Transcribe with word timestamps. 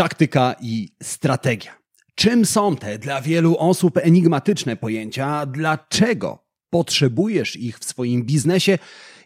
Taktyka 0.00 0.54
i 0.60 0.88
strategia. 1.02 1.76
Czym 2.14 2.46
są 2.46 2.76
te 2.76 2.98
dla 2.98 3.20
wielu 3.20 3.56
osób 3.58 3.96
enigmatyczne 3.96 4.76
pojęcia? 4.76 5.46
Dlaczego 5.46 6.44
potrzebujesz 6.70 7.56
ich 7.56 7.78
w 7.78 7.84
swoim 7.84 8.22
biznesie 8.22 8.78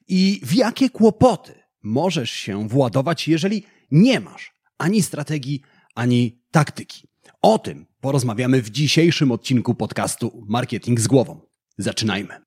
i 0.08 0.40
w 0.42 0.54
jakie 0.54 0.90
kłopoty 0.90 1.52
możesz 1.82 2.30
się 2.30 2.68
władować, 2.68 3.29
jeżeli 3.29 3.64
nie 3.90 4.21
masz 4.21 4.52
ani 4.79 5.02
strategii, 5.02 5.60
ani 5.95 6.42
taktyki? 6.50 7.09
O 7.43 7.59
tym 7.59 7.86
porozmawiamy 8.00 8.62
w 8.62 8.70
dzisiejszym 8.70 9.32
odcinku 9.32 9.75
podcastu 9.75 10.45
Marketing 10.48 11.00
z 11.00 11.06
głową. 11.06 11.41
Zaczynajmy. 11.79 12.41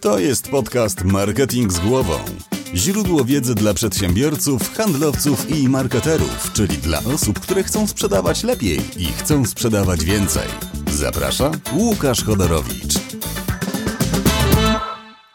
To 0.00 0.18
jest 0.18 0.48
podcast 0.48 1.04
Marketing 1.04 1.72
z 1.72 1.78
głową. 1.78 2.18
Źródło 2.74 3.24
wiedzy 3.24 3.54
dla 3.54 3.74
przedsiębiorców, 3.74 4.74
handlowców 4.74 5.50
i 5.50 5.68
marketerów, 5.68 6.52
czyli 6.52 6.78
dla 6.78 6.98
osób, 6.98 7.40
które 7.40 7.62
chcą 7.62 7.86
sprzedawać 7.86 8.44
lepiej 8.44 8.80
i 8.98 9.04
chcą 9.04 9.44
sprzedawać 9.44 10.04
więcej. 10.04 10.48
Zaprasza 10.90 11.50
Łukasz 11.72 12.24
Chodorowicz. 12.24 12.94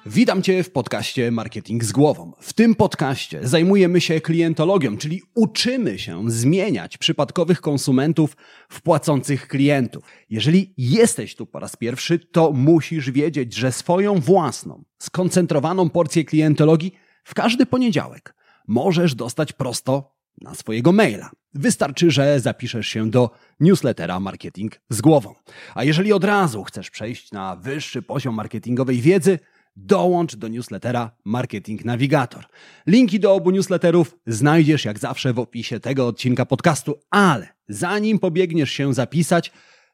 Witam 0.05 0.41
Cię 0.41 0.63
w 0.63 0.71
podcaście 0.71 1.31
Marketing 1.31 1.83
z 1.83 1.91
głową. 1.91 2.31
W 2.39 2.53
tym 2.53 2.75
podcaście 2.75 3.39
zajmujemy 3.47 4.01
się 4.01 4.21
klientologią, 4.21 4.97
czyli 4.97 5.21
uczymy 5.35 5.99
się 5.99 6.31
zmieniać 6.31 6.97
przypadkowych 6.97 7.61
konsumentów 7.61 8.37
w 8.69 8.81
płacących 8.81 9.47
klientów. 9.47 10.03
Jeżeli 10.29 10.73
jesteś 10.77 11.35
tu 11.35 11.45
po 11.45 11.59
raz 11.59 11.75
pierwszy, 11.75 12.19
to 12.19 12.51
musisz 12.51 13.11
wiedzieć, 13.11 13.55
że 13.55 13.71
swoją 13.71 14.19
własną, 14.19 14.83
skoncentrowaną 14.99 15.89
porcję 15.89 16.23
klientologii 16.23 17.02
w 17.23 17.33
każdy 17.33 17.65
poniedziałek 17.65 18.35
możesz 18.67 19.15
dostać 19.15 19.53
prosto 19.53 20.15
na 20.41 20.55
swojego 20.55 20.91
maila. 20.91 21.31
Wystarczy, 21.53 22.11
że 22.11 22.39
zapiszesz 22.39 22.87
się 22.87 23.09
do 23.09 23.29
newslettera 23.59 24.19
Marketing 24.19 24.81
z 24.89 25.01
głową. 25.01 25.35
A 25.75 25.83
jeżeli 25.83 26.13
od 26.13 26.23
razu 26.23 26.63
chcesz 26.63 26.89
przejść 26.89 27.31
na 27.31 27.55
wyższy 27.55 28.01
poziom 28.01 28.35
marketingowej 28.35 29.01
wiedzy, 29.01 29.39
dołącz 29.75 30.35
do 30.35 30.47
newslettera 30.47 31.11
Marketing 31.25 31.85
Navigator. 31.85 32.45
Linki 32.87 33.19
do 33.19 33.33
obu 33.33 33.51
newsletterów 33.51 34.15
znajdziesz 34.27 34.85
jak 34.85 34.99
zawsze 34.99 35.33
w 35.33 35.39
opisie 35.39 35.79
tego 35.79 36.07
odcinka 36.07 36.45
podcastu, 36.45 36.99
ale 37.09 37.47
zanim 37.67 38.19
pobiegniesz 38.19 38.71
się 38.71 38.93
zapisać, 38.93 39.51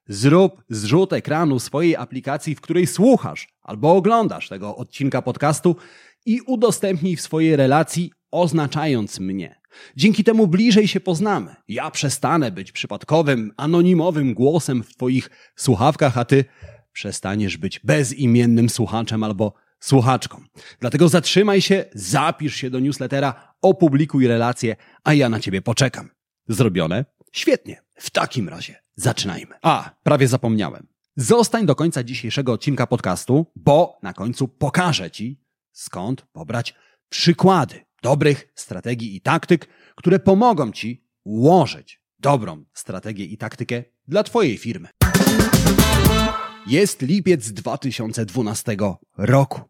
zrób 0.08 0.64
zrzut 0.70 1.14
ekranu 1.14 1.60
swojej 1.60 1.96
aplikacji, 1.96 2.56
w 2.56 2.62
której 2.62 2.88
słuchasz 2.88 3.48
albo 3.62 3.96
oglądasz 3.96 4.50
tego 4.50 4.76
odcinka 4.76 5.22
podcastu 5.22 5.76
i 6.26 6.42
udostępnij 6.42 7.16
w 7.16 7.22
swojej 7.22 7.56
relacji, 7.56 8.12
oznaczając 8.32 9.20
mnie. 9.20 9.60
Dzięki 9.96 10.24
temu 10.24 10.48
bliżej 10.48 10.88
się 10.88 11.00
poznamy. 11.00 11.56
Ja 11.68 11.92
przestanę 11.92 12.52
być 12.52 12.72
przypadkowym, 12.72 13.52
anonimowym 13.58 14.34
głosem 14.34 14.84
w 14.84 14.96
Twoich 14.96 15.30
słuchawkach, 15.56 16.18
a 16.18 16.26
Ty 16.26 16.46
przestaniesz 16.92 17.58
być 17.58 17.80
bezimiennym 17.80 18.70
słuchaczem 18.70 19.24
albo 19.24 19.54
słuchaczką. 19.80 20.44
Dlatego 20.80 21.10
zatrzymaj 21.10 21.62
się, 21.62 21.86
zapisz 21.94 22.56
się 22.56 22.70
do 22.70 22.80
newslettera, 22.80 23.54
opublikuj 23.62 24.28
relację, 24.28 24.76
a 25.04 25.14
ja 25.14 25.30
na 25.30 25.40
Ciebie 25.40 25.62
poczekam. 25.62 26.10
Zrobione? 26.48 27.06
Świetnie. 27.32 27.82
W 27.96 28.10
takim 28.10 28.50
razie 28.50 28.76
zaczynajmy. 28.96 29.56
A, 29.62 29.92
prawie 30.04 30.28
zapomniałem. 30.28 30.88
Zostań 31.16 31.66
do 31.66 31.76
końca 31.76 32.04
dzisiejszego 32.04 32.54
odcinka 32.54 32.88
podcastu, 32.88 33.46
bo 33.56 34.00
na 34.04 34.14
końcu 34.14 34.48
pokażę 34.48 35.12
Ci, 35.12 35.42
skąd 35.72 36.26
pobrać 36.32 36.76
przykłady 37.10 37.86
dobrych 38.02 38.48
strategii 38.56 39.16
i 39.16 39.22
taktyk, 39.22 39.68
które 39.96 40.20
pomogą 40.20 40.72
Ci 40.72 41.04
ułożyć 41.24 42.02
dobrą 42.20 42.66
strategię 42.74 43.26
i 43.26 43.38
taktykę 43.38 43.84
dla 44.08 44.24
Twojej 44.24 44.58
firmy. 44.58 44.90
Jest 46.68 47.02
lipiec 47.02 47.52
2012 47.52 48.78
roku. 49.18 49.62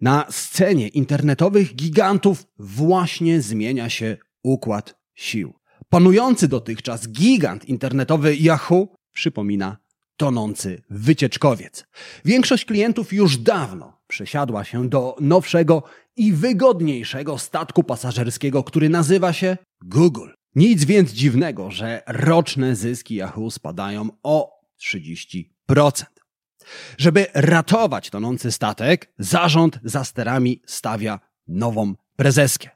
Na 0.00 0.26
scenie 0.30 0.88
internetowych 0.88 1.74
gigantów 1.74 2.46
właśnie 2.58 3.42
zmienia 3.42 3.88
się 3.88 4.16
układ 4.42 5.00
sił. 5.14 5.54
Panujący 5.88 6.48
dotychczas 6.48 7.08
gigant 7.08 7.64
internetowy 7.64 8.36
Yahoo 8.36 8.88
przypomina 9.12 9.76
tonący 10.16 10.82
wycieczkowiec. 10.90 11.84
Większość 12.24 12.64
klientów 12.64 13.12
już 13.12 13.36
dawno 13.36 14.00
przesiadła 14.06 14.64
się 14.64 14.88
do 14.88 15.16
nowszego 15.20 15.82
i 16.16 16.32
wygodniejszego 16.32 17.38
statku 17.38 17.84
pasażerskiego, 17.84 18.64
który 18.64 18.88
nazywa 18.88 19.32
się 19.32 19.56
Google. 19.84 20.28
Nic 20.54 20.84
więc 20.84 21.10
dziwnego, 21.12 21.70
że 21.70 22.02
roczne 22.06 22.76
zyski 22.76 23.14
Yahoo 23.14 23.50
spadają 23.50 24.08
o 24.22 24.60
30%. 24.82 25.44
Żeby 26.98 27.26
ratować 27.34 28.10
tonący 28.10 28.52
statek, 28.52 29.12
zarząd 29.18 29.78
za 29.84 30.04
sterami 30.04 30.62
stawia 30.66 31.20
nową 31.48 31.94
prezeskę 32.16 32.70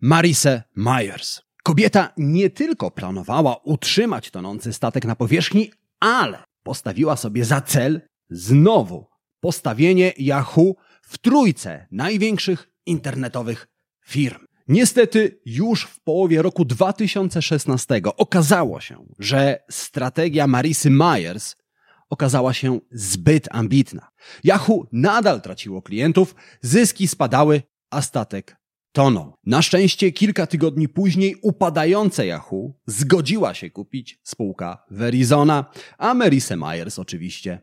Marise 0.00 0.62
Myers. 0.76 1.42
Kobieta 1.62 2.12
nie 2.16 2.50
tylko 2.50 2.90
planowała 2.90 3.56
utrzymać 3.56 4.30
tonący 4.30 4.72
statek 4.72 5.04
na 5.04 5.16
powierzchni, 5.16 5.70
ale 6.00 6.49
postawiła 6.62 7.16
sobie 7.16 7.44
za 7.44 7.60
cel 7.60 8.00
znowu 8.30 9.06
postawienie 9.40 10.12
Yahoo 10.18 10.74
w 11.02 11.18
trójce 11.18 11.86
największych 11.90 12.70
internetowych 12.86 13.68
firm. 14.06 14.46
Niestety 14.68 15.40
już 15.46 15.84
w 15.84 16.00
połowie 16.00 16.42
roku 16.42 16.64
2016 16.64 18.00
okazało 18.16 18.80
się, 18.80 19.06
że 19.18 19.62
strategia 19.70 20.46
Marisy 20.46 20.90
Myers 20.90 21.56
okazała 22.10 22.52
się 22.54 22.80
zbyt 22.92 23.48
ambitna. 23.50 24.08
Yahoo 24.44 24.86
nadal 24.92 25.40
traciło 25.40 25.82
klientów, 25.82 26.34
zyski 26.62 27.08
spadały, 27.08 27.62
a 27.90 28.02
statek 28.02 28.59
tonął. 28.92 29.34
Na 29.46 29.62
szczęście 29.62 30.12
kilka 30.12 30.46
tygodni 30.46 30.88
później 30.88 31.36
upadające 31.42 32.26
Yahoo 32.26 32.72
zgodziła 32.86 33.54
się 33.54 33.70
kupić 33.70 34.20
spółka 34.22 34.84
Verizona, 34.90 35.64
a 35.98 36.14
Marisę 36.14 36.56
Myers 36.56 36.98
oczywiście 36.98 37.58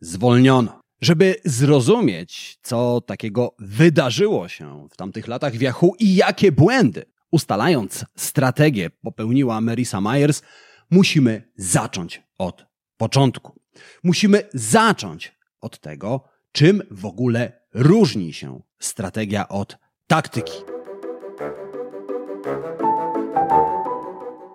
zwolniono. 0.00 0.80
Żeby 1.00 1.34
zrozumieć, 1.44 2.58
co 2.62 3.00
takiego 3.00 3.54
wydarzyło 3.58 4.48
się 4.48 4.88
w 4.92 4.96
tamtych 4.96 5.28
latach 5.28 5.54
w 5.54 5.62
Yahoo 5.62 5.92
i 5.98 6.14
jakie 6.14 6.52
błędy, 6.52 7.04
ustalając 7.30 8.04
strategię, 8.16 8.90
popełniła 8.90 9.60
Marisa 9.60 10.00
Myers, 10.00 10.42
musimy 10.90 11.52
zacząć 11.56 12.22
od 12.38 12.66
początku. 12.96 13.60
Musimy 14.04 14.42
zacząć 14.54 15.32
od 15.60 15.80
tego, 15.80 16.24
czym 16.52 16.82
w 16.90 17.06
ogóle 17.06 17.60
różni 17.74 18.32
się 18.32 18.60
strategia 18.78 19.48
od 19.48 19.78
taktyki. 20.10 20.52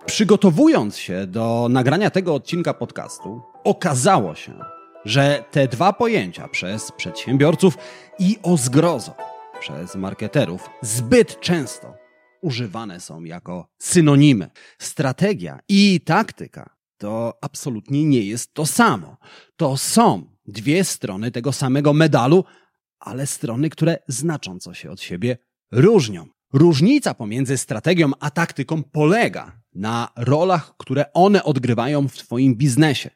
Przygotowując 0.06 0.98
się 0.98 1.28
do 1.28 1.68
nagrania 1.70 2.10
tego 2.10 2.34
odcinka 2.36 2.74
podcastu, 2.74 3.42
okazało 3.64 4.36
się, 4.36 4.60
że 5.06 5.44
te 5.52 5.68
dwa 5.68 5.94
pojęcia 5.94 6.48
przez 6.48 6.92
przedsiębiorców 6.92 7.78
i 8.20 8.38
o 8.44 8.58
zgrozo 8.58 9.16
przez 9.60 9.96
marketerów 9.96 10.70
zbyt 10.82 11.40
często 11.40 11.94
używane 12.42 13.00
są 13.00 13.24
jako 13.24 13.68
synonimy. 13.80 14.50
Strategia 14.80 15.60
i 15.70 16.02
taktyka 16.02 16.70
to 16.98 17.34
absolutnie 17.42 18.04
nie 18.04 18.22
jest 18.22 18.54
to 18.54 18.66
samo. 18.66 19.18
To 19.56 19.78
są 19.78 20.24
dwie 20.48 20.84
strony 20.84 21.32
tego 21.32 21.52
samego 21.52 21.94
medalu, 21.94 22.44
ale 23.00 23.28
strony, 23.28 23.70
które 23.70 23.98
znacząco 24.08 24.74
się 24.74 24.92
od 24.92 25.02
siebie 25.02 25.38
różnią. 25.72 26.28
Różnica 26.54 27.14
pomiędzy 27.14 27.58
strategią 27.58 28.12
a 28.20 28.32
taktyką 28.32 28.84
polega 28.84 29.62
na 29.74 30.10
rolach, 30.16 30.78
które 30.78 31.14
one 31.14 31.44
odgrywają 31.44 32.08
w 32.08 32.18
Twoim 32.18 32.56
biznesie. 32.56 33.10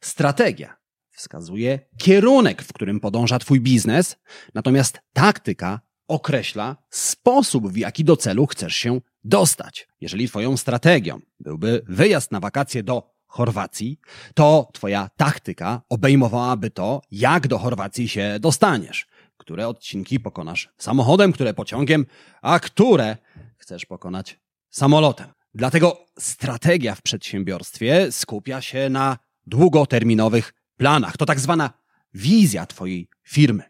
Strategia 0.00 0.76
wskazuje 1.10 1.78
kierunek, 1.98 2.62
w 2.62 2.72
którym 2.72 3.00
podąża 3.00 3.38
Twój 3.38 3.60
biznes, 3.60 4.16
natomiast 4.54 5.00
taktyka 5.12 5.80
określa 6.08 6.76
sposób, 6.90 7.68
w 7.68 7.76
jaki 7.76 8.04
do 8.04 8.16
celu 8.16 8.46
chcesz 8.46 8.74
się 8.74 9.00
dostać. 9.24 9.88
Jeżeli 10.00 10.28
Twoją 10.28 10.56
strategią 10.56 11.20
byłby 11.40 11.82
wyjazd 11.88 12.32
na 12.32 12.40
wakacje 12.40 12.82
do 12.82 13.11
Chorwacji, 13.32 13.98
to 14.34 14.68
Twoja 14.72 15.10
taktyka 15.16 15.82
obejmowałaby 15.88 16.70
to, 16.70 17.02
jak 17.10 17.48
do 17.48 17.58
Chorwacji 17.58 18.08
się 18.08 18.36
dostaniesz. 18.40 19.06
Które 19.36 19.68
odcinki 19.68 20.20
pokonasz 20.20 20.68
samochodem, 20.78 21.32
które 21.32 21.54
pociągiem, 21.54 22.06
a 22.42 22.60
które 22.60 23.16
chcesz 23.56 23.86
pokonać 23.86 24.40
samolotem. 24.70 25.26
Dlatego 25.54 26.06
strategia 26.18 26.94
w 26.94 27.02
przedsiębiorstwie 27.02 28.12
skupia 28.12 28.60
się 28.60 28.88
na 28.88 29.18
długoterminowych 29.46 30.54
planach. 30.76 31.16
To 31.16 31.26
tak 31.26 31.40
zwana 31.40 31.70
wizja 32.14 32.66
Twojej 32.66 33.08
firmy. 33.22 33.62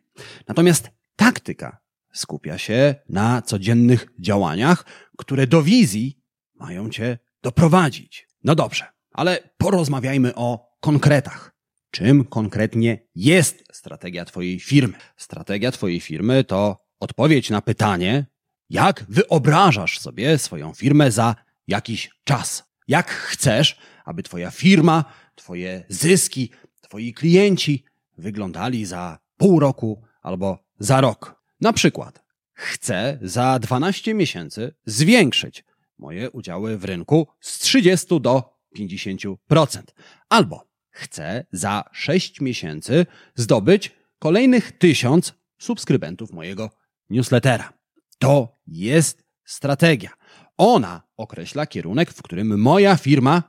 Natomiast 0.48 0.90
taktyka 1.16 1.78
skupia 2.12 2.58
się 2.58 2.94
na 3.08 3.42
codziennych 3.42 4.06
działaniach, 4.20 4.84
które 5.18 5.46
do 5.46 5.62
wizji 5.62 6.18
mają 6.54 6.90
cię 6.90 7.18
doprowadzić. 7.42 8.28
No 8.44 8.54
dobrze, 8.54 8.92
ale 9.12 9.50
porozmawiajmy 9.58 10.34
o 10.34 10.76
konkretach. 10.80 11.54
Czym 11.90 12.24
konkretnie 12.24 12.98
jest 13.14 13.64
strategia 13.72 14.24
Twojej 14.24 14.60
firmy? 14.60 14.94
Strategia 15.16 15.72
Twojej 15.72 16.00
firmy 16.00 16.44
to 16.44 16.76
odpowiedź 17.00 17.50
na 17.50 17.62
pytanie, 17.62 18.26
jak 18.70 19.04
wyobrażasz 19.08 19.98
sobie 19.98 20.38
swoją 20.38 20.74
firmę 20.74 21.10
za 21.10 21.34
jakiś 21.68 22.10
czas. 22.24 22.64
Jak 22.88 23.10
chcesz, 23.10 23.78
aby 24.04 24.22
Twoja 24.22 24.50
firma, 24.50 25.04
Twoje 25.34 25.84
zyski, 25.88 26.50
Twoi 26.80 27.14
klienci 27.14 27.84
wyglądali 28.18 28.84
za 28.84 29.18
pół 29.36 29.60
roku 29.60 30.02
albo 30.22 30.58
za 30.78 31.00
rok. 31.00 31.42
Na 31.60 31.72
przykład, 31.72 32.24
chcę 32.52 33.18
za 33.22 33.58
12 33.58 34.14
miesięcy 34.14 34.74
zwiększyć 34.86 35.64
moje 35.98 36.30
udziały 36.30 36.78
w 36.78 36.84
rynku 36.84 37.26
z 37.40 37.58
30 37.58 38.20
do 38.20 38.51
50%. 38.78 39.36
Albo 40.28 40.68
chcę 40.90 41.46
za 41.52 41.84
6 41.92 42.40
miesięcy 42.40 43.06
zdobyć 43.34 43.92
kolejnych 44.18 44.78
1000 44.78 45.34
subskrybentów 45.58 46.32
mojego 46.32 46.70
newslettera. 47.10 47.72
To 48.18 48.58
jest 48.66 49.24
strategia. 49.44 50.10
Ona 50.56 51.02
określa 51.16 51.66
kierunek, 51.66 52.10
w 52.10 52.22
którym 52.22 52.60
moja 52.60 52.96
firma 52.96 53.42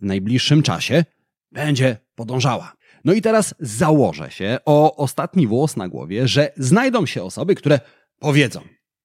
w 0.00 0.04
najbliższym 0.04 0.62
czasie 0.62 1.04
będzie 1.52 1.96
podążała. 2.14 2.72
No 3.04 3.12
i 3.12 3.22
teraz 3.22 3.54
założę 3.60 4.30
się 4.30 4.58
o 4.64 4.96
ostatni 4.96 5.46
włos 5.46 5.76
na 5.76 5.88
głowie, 5.88 6.28
że 6.28 6.52
znajdą 6.56 7.06
się 7.06 7.22
osoby, 7.22 7.54
które 7.54 7.80
powiedzą: 8.18 8.60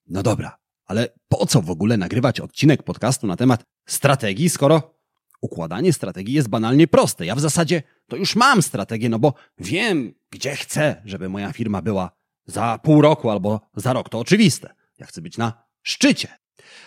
No 0.07 0.23
dobra, 0.23 0.57
ale 0.85 1.09
po 1.27 1.45
co 1.45 1.61
w 1.61 1.69
ogóle 1.69 1.97
nagrywać 1.97 2.39
odcinek 2.39 2.83
podcastu 2.83 3.27
na 3.27 3.35
temat 3.35 3.63
strategii, 3.87 4.49
skoro 4.49 4.94
układanie 5.41 5.93
strategii 5.93 6.33
jest 6.33 6.47
banalnie 6.49 6.87
proste? 6.87 7.25
Ja 7.25 7.35
w 7.35 7.39
zasadzie 7.39 7.83
to 8.07 8.15
już 8.15 8.35
mam 8.35 8.61
strategię, 8.61 9.09
no 9.09 9.19
bo 9.19 9.33
wiem, 9.57 10.13
gdzie 10.29 10.55
chcę, 10.55 11.01
żeby 11.05 11.29
moja 11.29 11.53
firma 11.53 11.81
była 11.81 12.11
za 12.45 12.79
pół 12.83 13.01
roku 13.01 13.29
albo 13.29 13.61
za 13.75 13.93
rok. 13.93 14.09
To 14.09 14.19
oczywiste. 14.19 14.73
Ja 14.99 15.05
chcę 15.05 15.21
być 15.21 15.37
na 15.37 15.63
szczycie. 15.81 16.27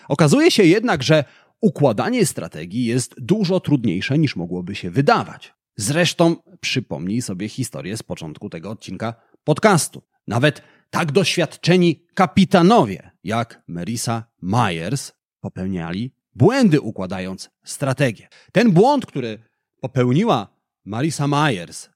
Okazuje 0.08 0.50
się 0.50 0.64
jednak, 0.64 1.02
że 1.02 1.24
układanie 1.60 2.26
strategii 2.26 2.84
jest 2.84 3.14
dużo 3.18 3.60
trudniejsze 3.60 4.18
niż 4.18 4.36
mogłoby 4.36 4.74
się 4.74 4.90
wydawać. 4.90 5.54
Zresztą 5.76 6.36
przypomnij 6.60 7.22
sobie 7.22 7.48
historię 7.48 7.96
z 7.96 8.02
początku 8.02 8.50
tego 8.50 8.70
odcinka 8.70 9.14
podcastu. 9.44 10.02
Nawet 10.26 10.62
tak 10.90 11.12
doświadczeni 11.12 12.06
kapitanowie 12.14 13.10
jak 13.24 13.62
Marisa 13.66 14.24
Myers 14.42 15.12
popełniali 15.40 16.14
błędy 16.34 16.80
układając 16.80 17.50
strategię. 17.64 18.28
Ten 18.52 18.72
błąd, 18.72 19.06
który 19.06 19.38
popełniła 19.80 20.48
Marisa 20.84 21.26
Myers, 21.28 21.88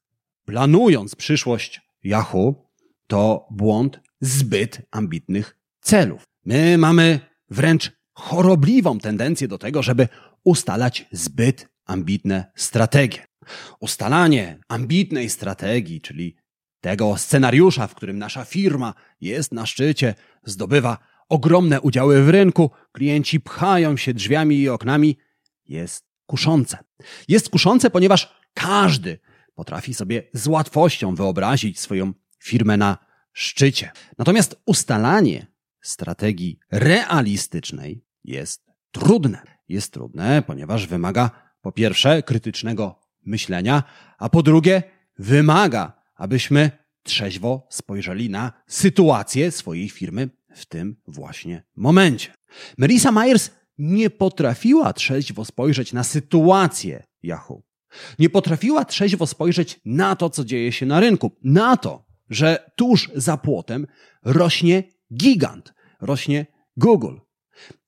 planując 0.44 1.14
przyszłość 1.14 1.81
Yahoo, 2.05 2.55
to 3.06 3.46
błąd 3.50 4.00
zbyt 4.20 4.82
ambitnych 4.90 5.56
celów. 5.81 6.23
My 6.44 6.79
mamy 6.79 7.20
wręcz 7.50 7.93
chorobliwą 8.12 8.99
tendencję 8.99 9.49
do 9.49 9.58
tego, 9.58 9.82
żeby 9.82 10.08
ustalać 10.44 11.06
zbyt 11.12 11.69
ambitne 11.85 12.52
strategie. 12.56 13.26
Ustalanie 13.81 14.58
ambitnej 14.69 15.31
strategii, 15.31 16.00
czyli 16.00 16.37
tego 16.81 17.17
scenariusza, 17.17 17.87
w 17.87 17.94
którym 17.94 18.19
nasza 18.19 18.44
firma 18.44 18.94
jest 19.20 19.52
na 19.52 19.67
szczycie, 19.67 20.14
zdobywa 20.44 20.99
ogromne 21.32 21.81
udziały 21.81 22.23
w 22.23 22.29
rynku, 22.29 22.70
klienci 22.93 23.40
pchają 23.40 23.96
się 23.96 24.14
drzwiami 24.14 24.61
i 24.61 24.69
oknami, 24.69 25.17
jest 25.69 26.05
kuszące. 26.26 26.79
Jest 27.29 27.49
kuszące, 27.49 27.90
ponieważ 27.90 28.34
każdy 28.55 29.19
potrafi 29.55 29.94
sobie 29.94 30.23
z 30.32 30.46
łatwością 30.46 31.14
wyobrazić 31.14 31.81
swoją 31.81 32.12
firmę 32.38 32.76
na 32.76 32.99
szczycie. 33.32 33.90
Natomiast 34.19 34.62
ustalanie 34.67 35.46
strategii 35.81 36.58
realistycznej 36.70 38.05
jest 38.25 38.67
trudne. 38.90 39.43
Jest 39.69 39.93
trudne, 39.93 40.43
ponieważ 40.46 40.87
wymaga 40.87 41.31
po 41.61 41.73
pierwsze 41.73 42.23
krytycznego 42.23 43.00
myślenia, 43.26 43.82
a 44.19 44.28
po 44.28 44.43
drugie 44.43 44.82
wymaga, 45.19 45.93
abyśmy 46.14 46.70
trzeźwo 47.02 47.67
spojrzeli 47.70 48.31
na 48.31 48.52
sytuację 48.67 49.50
swojej 49.50 49.88
firmy 49.88 50.31
w 50.54 50.66
tym 50.66 50.96
właśnie 51.06 51.62
momencie. 51.76 52.32
Marisa 52.78 53.12
Myers 53.12 53.50
nie 53.78 54.10
potrafiła 54.10 54.93
trzeźwo 54.93 55.44
spojrzeć 55.44 55.93
na 55.93 56.04
sytuację 56.04 57.06
Yahoo. 57.22 57.62
Nie 58.19 58.31
potrafiła 58.31 58.84
trzeźwo 58.84 59.26
spojrzeć 59.26 59.81
na 59.84 60.16
to, 60.16 60.31
co 60.31 60.44
dzieje 60.44 60.72
się 60.72 60.87
na 60.87 61.00
rynku, 61.00 61.37
na 61.44 61.76
to, 61.76 62.04
że 62.31 62.70
tuż 62.76 63.10
za 63.14 63.37
płotem 63.37 63.87
rośnie 64.22 64.82
gigant, 65.14 65.75
rośnie 66.00 66.46
Google. 66.76 67.16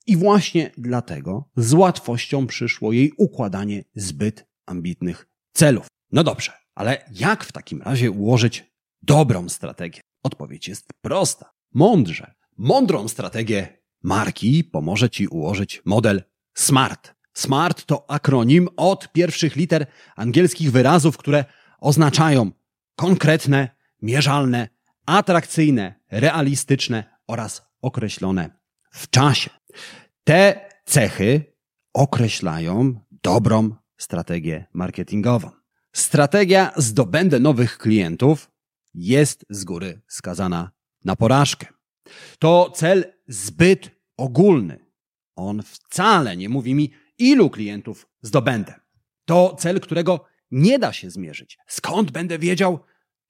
I 0.07 0.17
właśnie 0.17 0.71
dlatego 0.79 1.51
z 1.57 1.73
łatwością 1.73 2.47
przyszło 2.47 2.93
jej 2.93 3.13
układanie 3.17 3.85
zbyt 3.95 4.47
ambitnych 4.67 5.27
celów. 5.53 5.87
No 6.13 6.25
dobrze, 6.25 6.53
ale 6.75 7.05
jak 7.11 7.45
w 7.45 7.53
takim 7.53 7.83
razie 7.83 8.11
ułożyć 8.11 8.65
dobrą 9.03 9.49
strategię? 9.49 10.01
Odpowiedź 10.23 10.69
jest 10.69 10.89
prosta. 11.03 11.51
Mądrze. 11.75 12.35
Mądrą 12.59 13.09
strategię 13.09 13.79
marki 14.03 14.65
pomoże 14.65 15.11
Ci 15.11 15.29
ułożyć 15.29 15.83
model 15.85 16.23
SMART. 16.55 17.15
SMART 17.35 17.85
to 17.85 18.11
akronim 18.11 18.69
od 18.77 19.13
pierwszych 19.13 19.57
liter 19.57 19.87
angielskich 20.17 20.73
wyrazów, 20.73 21.17
które 21.17 21.45
oznaczają 21.81 22.51
konkretne, 22.97 23.69
mierzalne, 24.03 24.69
atrakcyjne, 25.07 25.95
realistyczne 26.11 27.05
oraz 27.27 27.63
określone 27.83 28.51
w 28.91 29.11
czasie. 29.11 29.51
Te 30.25 30.71
cechy 30.85 31.55
określają 31.93 33.01
dobrą 33.11 33.75
strategię 33.97 34.67
marketingową. 34.73 35.51
Strategia 35.93 36.73
zdobędę 36.77 37.41
nowych 37.41 37.79
klientów 37.79 38.51
jest 38.95 39.45
z 39.51 39.65
góry 39.65 40.03
skazana 40.09 40.71
na 41.05 41.17
porażkę. 41.17 41.74
To 42.39 42.71
cel 42.75 43.05
zbyt 43.29 43.91
ogólny. 44.17 44.85
On 45.37 45.63
wcale 45.63 46.37
nie 46.37 46.49
mówi 46.49 46.75
mi, 46.75 46.93
ilu 47.19 47.51
klientów 47.51 48.09
zdobędę. 48.23 48.75
To 49.25 49.57
cel, 49.59 49.81
którego 49.81 50.25
nie 50.51 50.79
da 50.79 50.93
się 50.93 51.11
zmierzyć. 51.11 51.59
Skąd 51.67 52.11
będę 52.11 52.39
wiedział, 52.39 52.79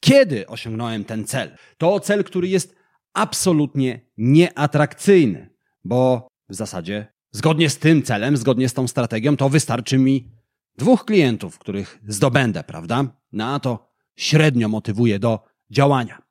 kiedy 0.00 0.46
osiągnąłem 0.46 1.04
ten 1.04 1.24
cel? 1.24 1.56
To 1.78 2.00
cel, 2.00 2.24
który 2.24 2.48
jest 2.48 2.74
absolutnie 3.12 4.00
nieatrakcyjny, 4.16 5.50
bo 5.84 6.28
w 6.48 6.54
zasadzie 6.54 7.06
zgodnie 7.32 7.70
z 7.70 7.78
tym 7.78 8.02
celem, 8.02 8.36
zgodnie 8.36 8.68
z 8.68 8.74
tą 8.74 8.88
strategią, 8.88 9.36
to 9.36 9.48
wystarczy 9.48 9.98
mi 9.98 10.30
dwóch 10.78 11.04
klientów, 11.04 11.58
których 11.58 11.98
zdobędę, 12.08 12.64
prawda? 12.64 13.04
Na 13.32 13.60
to 13.60 13.92
średnio 14.16 14.68
motywuje 14.68 15.18
do 15.18 15.44
działania. 15.70 16.22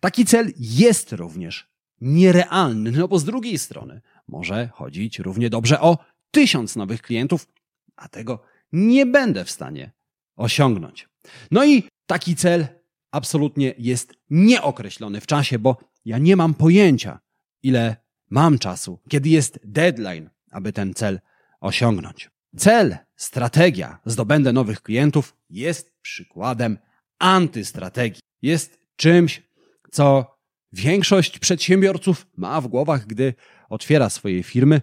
Taki 0.00 0.24
cel 0.24 0.52
jest 0.56 1.12
również 1.12 1.68
nierealny, 2.00 2.92
no 2.92 3.08
bo 3.08 3.18
z 3.18 3.24
drugiej 3.24 3.58
strony 3.58 4.00
może 4.28 4.68
chodzić 4.68 5.18
równie 5.18 5.50
dobrze 5.50 5.80
o 5.80 5.98
tysiąc 6.30 6.76
nowych 6.76 7.02
klientów, 7.02 7.48
a 7.96 8.08
tego 8.08 8.42
nie 8.72 9.06
będę 9.06 9.44
w 9.44 9.50
stanie 9.50 9.92
osiągnąć. 10.36 11.08
No 11.50 11.64
i 11.64 11.82
taki 12.06 12.36
cel 12.36 12.66
absolutnie 13.10 13.74
jest 13.78 14.14
nieokreślony 14.30 15.20
w 15.20 15.26
czasie, 15.26 15.58
bo 15.58 15.76
ja 16.04 16.18
nie 16.18 16.36
mam 16.36 16.54
pojęcia, 16.54 17.20
ile 17.62 17.96
mam 18.30 18.58
czasu, 18.58 18.98
kiedy 19.08 19.28
jest 19.28 19.58
deadline, 19.64 20.30
aby 20.50 20.72
ten 20.72 20.94
cel 20.94 21.20
osiągnąć. 21.60 22.30
Cel, 22.56 22.96
strategia, 23.16 23.98
zdobędę 24.04 24.52
nowych 24.52 24.82
klientów 24.82 25.36
jest 25.50 25.92
przykładem 26.02 26.78
antystrategii. 27.18 28.20
Jest 28.42 28.78
czymś, 28.96 29.42
co 29.90 30.37
większość 30.72 31.38
przedsiębiorców 31.38 32.26
ma 32.36 32.60
w 32.60 32.68
głowach, 32.68 33.06
gdy 33.06 33.34
otwiera 33.68 34.10
swoje 34.10 34.42
firmy 34.42 34.80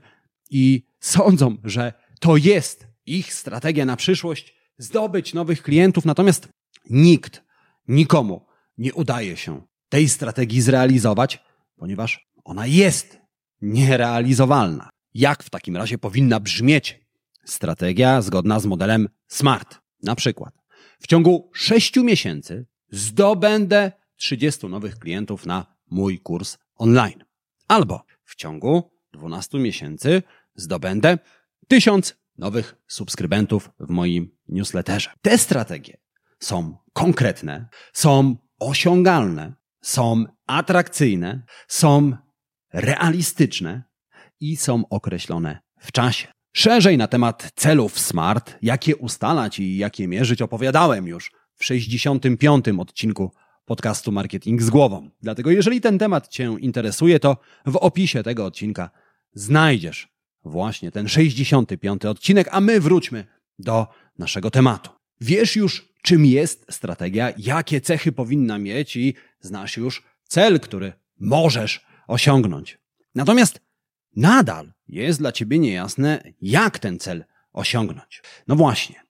i 0.50 0.84
sądzą, 1.00 1.58
że 1.63 1.94
to 2.20 2.38
jest 2.38 2.88
ich 3.06 3.34
strategia 3.34 3.86
na 3.86 3.96
przyszłość 3.96 4.56
zdobyć 4.77 5.34
nowych 5.34 5.63
klientów, 5.63 6.06
natomiast 6.06 6.48
nikt, 6.89 7.44
nikomu 7.88 8.46
nie 8.77 8.94
udaje 8.94 9.38
się 9.38 9.62
tej 9.89 10.10
strategii 10.10 10.62
zrealizować, 10.62 11.44
ponieważ 11.75 12.27
ona 12.44 12.68
jest 12.68 13.20
nierealizowalna. 13.62 14.89
Jak 15.13 15.44
w 15.44 15.50
takim 15.50 15.77
razie 15.77 15.98
powinna 15.98 16.39
brzmieć 16.39 17.00
strategia 17.46 18.22
zgodna 18.22 18.60
z 18.60 18.65
modelem 18.65 19.10
SMART? 19.27 19.80
Na 20.04 20.15
przykład, 20.15 20.54
w 21.00 21.08
ciągu 21.08 21.51
6 21.54 21.96
miesięcy 21.96 22.65
zdobędę 22.92 23.92
30 24.15 24.68
nowych 24.68 25.00
klientów 25.00 25.46
na 25.46 25.75
mój 25.92 26.20
kurs 26.20 26.58
online. 26.75 27.24
Albo 27.68 28.04
w 28.24 28.36
ciągu 28.36 28.92
12 29.13 29.58
miesięcy 29.60 30.24
zdobędę 30.56 31.18
tysiąc 31.68 32.15
nowych 32.38 32.75
subskrybentów 32.88 33.70
w 33.80 33.89
moim 33.89 34.38
newsletterze. 34.48 35.10
Te 35.22 35.38
strategie 35.38 35.98
są 36.39 36.77
konkretne, 36.94 37.68
są 37.94 38.36
osiągalne, 38.60 39.54
są 39.82 40.25
atrakcyjne, 40.48 41.44
są 41.68 42.18
realistyczne 42.74 43.84
i 44.39 44.58
są 44.58 44.84
określone 44.89 45.60
w 45.80 45.92
czasie. 45.92 46.27
Szerzej 46.54 46.98
na 46.98 47.08
temat 47.08 47.51
celów 47.56 48.00
SMART, 48.00 48.58
jakie 48.62 48.96
ustalać 48.96 49.60
i 49.60 49.77
jakie 49.77 50.08
mierzyć, 50.08 50.42
opowiadałem 50.42 51.08
już 51.08 51.32
w 51.56 51.65
65. 51.65 52.65
odcinku 52.80 53.32
podcastu 53.65 54.12
Marketing 54.12 54.62
z 54.62 54.69
głową. 54.69 55.10
Dlatego 55.22 55.51
jeżeli 55.51 55.81
ten 55.81 56.00
temat 56.00 56.27
Cię 56.27 56.55
interesuje, 56.60 57.19
to 57.19 57.38
w 57.65 57.75
opisie 57.75 58.24
tego 58.24 58.45
odcinka 58.45 58.89
znajdziesz 59.34 60.15
właśnie 60.43 60.91
ten 60.91 61.07
65. 61.07 62.05
odcinek, 62.05 62.48
a 62.51 62.62
my 62.62 62.79
wróćmy 62.79 63.25
do 63.60 63.88
naszego 64.17 64.51
tematu. 64.51 64.91
Wiesz 65.22 65.55
już, 65.55 65.93
czym 66.01 66.25
jest 66.25 66.65
strategia, 66.69 67.34
jakie 67.38 67.81
cechy 67.81 68.12
powinna 68.12 68.57
mieć 68.57 68.95
i 68.95 69.13
znasz 69.39 69.77
już 69.77 70.03
cel, 70.24 70.60
który 70.60 70.93
możesz 71.19 71.86
osiągnąć. 72.07 72.79
Natomiast 73.15 73.62
nadal 74.15 74.74
jest 74.88 75.19
dla 75.19 75.31
ciebie 75.31 75.60
niejasne, 75.60 76.24
jak 76.41 76.79
ten 76.79 77.00
cel 77.00 77.25
osiągnąć. 77.53 78.22
No 78.48 78.55
właśnie, 78.55 79.03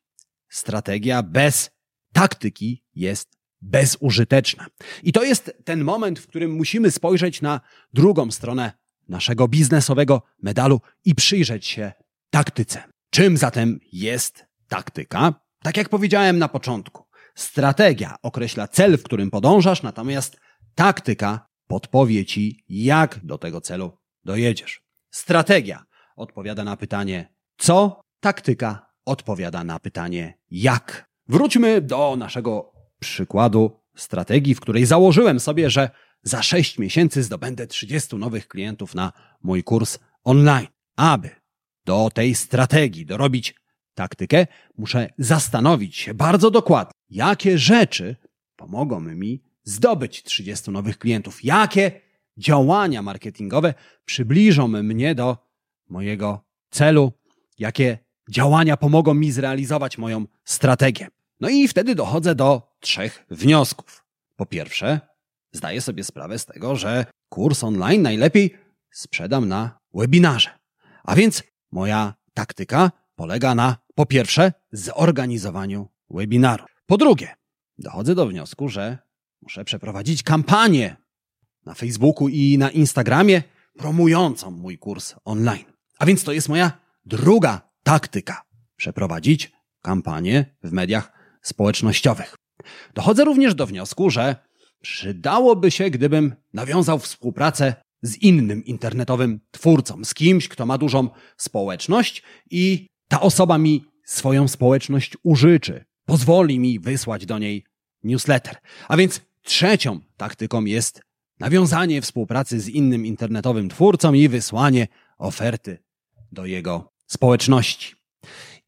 strategia 0.49 1.23
bez 1.23 1.69
taktyki 2.13 2.83
jest 2.95 3.34
bezużyteczna. 3.65 4.65
I 5.03 5.11
to 5.11 5.23
jest 5.23 5.53
ten 5.65 5.83
moment, 5.83 6.19
w 6.19 6.27
którym 6.27 6.51
musimy 6.51 6.91
spojrzeć 6.91 7.41
na 7.41 7.61
drugą 7.93 8.31
stronę 8.31 8.71
naszego 9.09 9.47
biznesowego 9.47 10.21
medalu 10.41 10.81
i 11.05 11.15
przyjrzeć 11.15 11.67
się 11.67 11.91
taktyce. 12.29 12.83
Czym 13.09 13.37
zatem 13.37 13.79
jest 13.91 14.45
taktyka? 14.67 15.33
Tak 15.63 15.77
jak 15.77 15.89
powiedziałem 15.89 16.39
na 16.39 16.47
początku, 16.47 17.03
strategia 17.35 18.15
określa 18.21 18.67
cel, 18.67 18.97
w 18.97 19.03
którym 19.03 19.31
podążasz, 19.31 19.83
natomiast 19.83 20.37
taktyka 20.75 21.47
podpowie 21.67 22.25
ci, 22.25 22.63
jak 22.69 23.25
do 23.25 23.37
tego 23.37 23.61
celu 23.61 23.97
dojedziesz. 24.25 24.81
Strategia 25.11 25.83
odpowiada 26.15 26.63
na 26.63 26.77
pytanie 26.77 27.35
co, 27.57 28.01
taktyka 28.19 28.85
odpowiada 29.05 29.63
na 29.63 29.79
pytanie 29.79 30.37
jak. 30.51 31.09
Wróćmy 31.27 31.81
do 31.81 32.15
naszego 32.15 32.74
przykładu 32.99 33.79
strategii, 33.95 34.55
w 34.55 34.59
której 34.59 34.85
założyłem 34.85 35.39
sobie, 35.39 35.69
że 35.69 35.89
za 36.23 36.43
6 36.43 36.79
miesięcy 36.79 37.23
zdobędę 37.23 37.67
30 37.67 38.15
nowych 38.15 38.47
klientów 38.47 38.95
na 38.95 39.13
mój 39.43 39.63
kurs 39.63 39.99
online. 40.23 40.67
Aby 40.95 41.29
do 41.85 42.09
tej 42.13 42.35
strategii 42.35 43.05
dorobić 43.05 43.55
taktykę, 43.93 44.47
muszę 44.77 45.09
zastanowić 45.17 45.95
się 45.95 46.13
bardzo 46.13 46.51
dokładnie, 46.51 46.91
jakie 47.09 47.57
rzeczy 47.57 48.15
pomogą 48.55 48.99
mi 48.99 49.43
zdobyć 49.63 50.23
30 50.23 50.71
nowych 50.71 50.97
klientów, 50.97 51.43
jakie 51.43 52.01
działania 52.37 53.01
marketingowe 53.01 53.73
przybliżą 54.05 54.67
mnie 54.67 55.15
do 55.15 55.37
mojego 55.89 56.45
celu, 56.69 57.11
jakie 57.59 57.97
działania 58.29 58.77
pomogą 58.77 59.13
mi 59.13 59.31
zrealizować 59.31 59.97
moją 59.97 60.25
strategię. 60.43 61.07
No 61.39 61.49
i 61.49 61.67
wtedy 61.67 61.95
dochodzę 61.95 62.35
do 62.35 62.74
trzech 62.85 63.25
wniosków. 63.29 64.05
Po 64.35 64.45
pierwsze, 64.45 64.99
zdaję 65.51 65.81
sobie 65.81 66.03
sprawę 66.03 66.39
z 66.39 66.45
tego, 66.45 66.75
że 66.75 67.05
kurs 67.29 67.63
online 67.63 68.01
najlepiej 68.01 68.57
sprzedam 68.91 69.47
na 69.47 69.79
webinarze. 69.93 70.49
A 71.03 71.15
więc 71.15 71.43
moja 71.71 72.13
taktyka 72.33 72.91
polega 73.15 73.55
na, 73.55 73.77
po 73.95 74.05
pierwsze, 74.05 74.53
zorganizowaniu 74.71 75.87
webinaru. 76.09 76.65
Po 76.85 76.97
drugie, 76.97 77.35
dochodzę 77.77 78.15
do 78.15 78.27
wniosku, 78.27 78.69
że 78.69 78.97
muszę 79.41 79.65
przeprowadzić 79.65 80.23
kampanię 80.23 80.95
na 81.65 81.73
Facebooku 81.73 82.29
i 82.29 82.57
na 82.57 82.69
Instagramie 82.69 83.43
promującą 83.77 84.51
mój 84.51 84.77
kurs 84.77 85.15
online. 85.25 85.65
A 85.99 86.05
więc 86.05 86.23
to 86.23 86.31
jest 86.31 86.49
moja 86.49 86.71
druga 87.05 87.69
taktyka. 87.83 88.41
Przeprowadzić 88.75 89.51
kampanię 89.81 90.45
w 90.63 90.71
mediach 90.71 91.11
społecznościowych. 91.41 92.35
Dochodzę 92.93 93.23
również 93.23 93.55
do 93.55 93.67
wniosku, 93.67 94.09
że 94.09 94.35
przydałoby 94.81 95.71
się, 95.71 95.89
gdybym 95.89 96.35
nawiązał 96.53 96.99
współpracę 96.99 97.75
z 98.01 98.17
innym 98.17 98.65
internetowym 98.65 99.39
twórcą, 99.51 100.03
z 100.03 100.13
kimś, 100.13 100.47
kto 100.47 100.65
ma 100.65 100.77
dużą 100.77 101.09
społeczność 101.37 102.23
i 102.51 102.87
ta 103.07 103.21
osoba 103.21 103.57
mi 103.57 103.85
swoją 104.03 104.47
społeczność 104.47 105.17
użyczy, 105.23 105.85
pozwoli 106.05 106.59
mi 106.59 106.79
wysłać 106.79 107.25
do 107.25 107.39
niej 107.39 107.63
newsletter. 108.03 108.57
A 108.87 108.97
więc 108.97 109.21
trzecią 109.43 109.99
taktyką 110.17 110.65
jest 110.65 111.01
nawiązanie 111.39 112.01
współpracy 112.01 112.59
z 112.59 112.69
innym 112.69 113.05
internetowym 113.05 113.69
twórcą 113.69 114.13
i 114.13 114.29
wysłanie 114.29 114.87
oferty 115.17 115.77
do 116.31 116.45
jego 116.45 116.91
społeczności. 117.07 117.95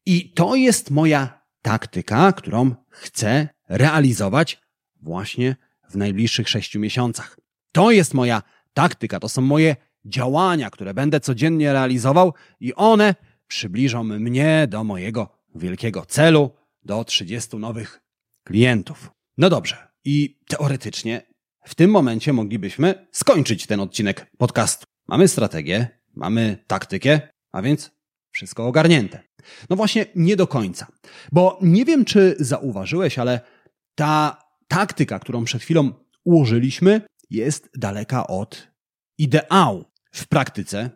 I 0.06 0.32
to 0.32 0.54
jest 0.54 0.90
moja 0.90 1.37
taktyka, 1.62 2.32
którą 2.32 2.74
chcę 2.88 3.48
realizować 3.68 4.60
właśnie 5.02 5.56
w 5.90 5.96
najbliższych 5.96 6.48
sześciu 6.48 6.80
miesiącach. 6.80 7.38
To 7.72 7.90
jest 7.90 8.14
moja 8.14 8.42
taktyka, 8.74 9.20
to 9.20 9.28
są 9.28 9.42
moje 9.42 9.76
działania, 10.04 10.70
które 10.70 10.94
będę 10.94 11.20
codziennie 11.20 11.72
realizował 11.72 12.34
i 12.60 12.74
one 12.74 13.14
przybliżą 13.46 14.04
mnie 14.04 14.66
do 14.70 14.84
mojego 14.84 15.38
wielkiego 15.54 16.06
celu, 16.06 16.50
do 16.84 17.04
30 17.04 17.56
nowych 17.56 18.00
klientów. 18.44 19.10
No 19.38 19.50
dobrze, 19.50 19.88
i 20.04 20.38
teoretycznie 20.48 21.22
w 21.64 21.74
tym 21.74 21.90
momencie 21.90 22.32
moglibyśmy 22.32 23.06
skończyć 23.12 23.66
ten 23.66 23.80
odcinek 23.80 24.26
podcastu. 24.38 24.86
Mamy 25.08 25.28
strategię, 25.28 25.88
mamy 26.14 26.64
taktykę, 26.66 27.20
a 27.52 27.62
więc 27.62 27.97
wszystko 28.38 28.66
ogarnięte. 28.66 29.22
No 29.70 29.76
właśnie, 29.76 30.06
nie 30.14 30.36
do 30.36 30.46
końca. 30.46 30.86
Bo 31.32 31.58
nie 31.62 31.84
wiem, 31.84 32.04
czy 32.04 32.36
zauważyłeś, 32.38 33.18
ale 33.18 33.40
ta 33.94 34.42
taktyka, 34.68 35.18
którą 35.18 35.44
przed 35.44 35.62
chwilą 35.62 35.90
ułożyliśmy, 36.24 37.00
jest 37.30 37.70
daleka 37.74 38.26
od 38.26 38.68
ideału. 39.18 39.84
W 40.12 40.28
praktyce 40.28 40.90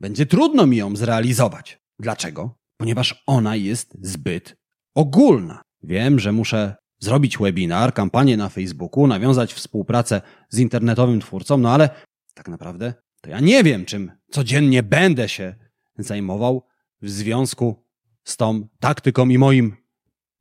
będzie 0.00 0.26
trudno 0.26 0.66
mi 0.66 0.76
ją 0.76 0.96
zrealizować. 0.96 1.78
Dlaczego? 1.98 2.54
Ponieważ 2.76 3.22
ona 3.26 3.56
jest 3.56 3.96
zbyt 4.02 4.56
ogólna. 4.94 5.62
Wiem, 5.82 6.18
że 6.18 6.32
muszę 6.32 6.76
zrobić 6.98 7.38
webinar, 7.38 7.94
kampanię 7.94 8.36
na 8.36 8.48
Facebooku, 8.48 9.06
nawiązać 9.06 9.54
współpracę 9.54 10.20
z 10.48 10.58
internetowym 10.58 11.20
twórcą, 11.20 11.58
no 11.58 11.70
ale 11.70 11.90
tak 12.34 12.48
naprawdę 12.48 12.94
to 13.20 13.30
ja 13.30 13.40
nie 13.40 13.64
wiem, 13.64 13.84
czym 13.84 14.12
codziennie 14.30 14.82
będę 14.82 15.28
się 15.28 15.54
zajmował 15.98 16.67
w 17.02 17.10
związku 17.10 17.84
z 18.24 18.36
tą 18.36 18.68
taktyką 18.80 19.28
i 19.28 19.38
moim 19.38 19.76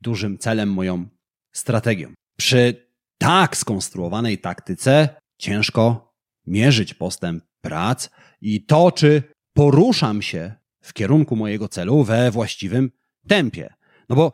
dużym 0.02 0.38
celem, 0.38 0.70
moją 0.70 1.06
strategią. 1.52 2.14
Przy 2.38 2.88
tak 3.18 3.58
skonstruowanej 3.58 4.38
taktyce 4.38 5.10
ciężko 5.38 6.14
mierzyć 6.48 6.94
postęp 6.94 7.44
prac 7.62 8.10
i 8.42 8.66
to, 8.66 8.92
czy 8.92 9.24
poruszam 9.54 10.22
się 10.22 10.54
w 10.82 10.94
kierunku 10.94 11.36
mojego 11.36 11.68
celu 11.68 12.04
we 12.04 12.32
właściwym 12.32 12.92
tempie. 13.28 13.74
No 14.10 14.16
bo 14.16 14.32